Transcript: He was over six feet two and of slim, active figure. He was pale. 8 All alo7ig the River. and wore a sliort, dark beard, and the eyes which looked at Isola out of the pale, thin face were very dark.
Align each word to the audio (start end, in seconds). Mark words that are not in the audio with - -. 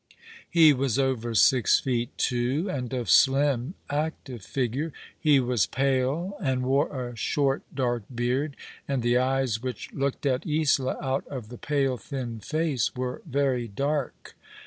He 0.49 0.73
was 0.73 0.97
over 0.97 1.35
six 1.35 1.79
feet 1.79 2.17
two 2.17 2.67
and 2.71 2.91
of 2.91 3.07
slim, 3.07 3.75
active 3.87 4.41
figure. 4.41 4.91
He 5.19 5.39
was 5.39 5.67
pale. 5.67 6.37
8 6.41 6.41
All 6.41 6.41
alo7ig 6.41 6.41
the 6.41 6.41
River. 6.41 6.51
and 6.53 6.63
wore 6.63 7.07
a 7.09 7.13
sliort, 7.13 7.61
dark 7.71 8.03
beard, 8.15 8.55
and 8.87 9.03
the 9.03 9.19
eyes 9.19 9.61
which 9.61 9.93
looked 9.93 10.25
at 10.25 10.43
Isola 10.47 10.97
out 11.03 11.27
of 11.27 11.49
the 11.49 11.59
pale, 11.59 11.97
thin 11.97 12.39
face 12.39 12.95
were 12.95 13.21
very 13.27 13.67
dark. 13.67 14.33